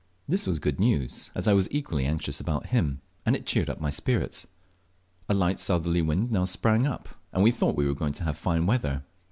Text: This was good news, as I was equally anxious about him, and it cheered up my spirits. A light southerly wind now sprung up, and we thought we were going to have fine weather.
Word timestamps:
This 0.27 0.47
was 0.47 0.57
good 0.57 0.79
news, 0.79 1.29
as 1.35 1.47
I 1.47 1.53
was 1.53 1.67
equally 1.69 2.07
anxious 2.07 2.39
about 2.39 2.65
him, 2.73 3.01
and 3.23 3.35
it 3.35 3.45
cheered 3.45 3.69
up 3.69 3.79
my 3.79 3.91
spirits. 3.91 4.47
A 5.29 5.35
light 5.35 5.59
southerly 5.59 6.01
wind 6.01 6.31
now 6.31 6.45
sprung 6.45 6.87
up, 6.87 7.09
and 7.31 7.43
we 7.43 7.51
thought 7.51 7.77
we 7.77 7.85
were 7.85 7.93
going 7.93 8.13
to 8.13 8.23
have 8.23 8.35
fine 8.35 8.65
weather. 8.65 9.03